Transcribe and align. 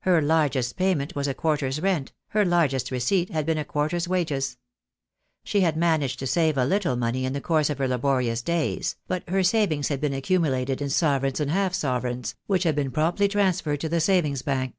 Her 0.00 0.22
largest 0.22 0.78
payment 0.78 1.14
was 1.14 1.28
a 1.28 1.34
quarter's 1.34 1.82
rent, 1.82 2.14
her 2.28 2.46
largest 2.46 2.90
receipt 2.90 3.28
had 3.28 3.44
been 3.44 3.58
a 3.58 3.64
quarter's 3.66 4.08
wages. 4.08 4.56
She 5.44 5.60
had 5.60 5.76
managed 5.76 6.18
to 6.20 6.26
save 6.26 6.56
a 6.56 6.64
little 6.64 6.96
money 6.96 7.26
in 7.26 7.34
the 7.34 7.42
course 7.42 7.68
of 7.68 7.76
her 7.76 7.86
laborious 7.86 8.40
days, 8.40 8.96
but 9.06 9.28
her 9.28 9.42
savings 9.42 9.88
had 9.88 10.00
been 10.00 10.14
accumulated 10.14 10.80
in 10.80 10.88
sovereigns 10.88 11.40
and 11.40 11.50
half 11.50 11.74
sovereigns, 11.74 12.34
which 12.46 12.62
had 12.62 12.74
been 12.74 12.90
promptly 12.90 13.28
transferred 13.28 13.80
to 13.80 13.88
the 13.90 14.00
savings 14.00 14.40
bank. 14.40 14.74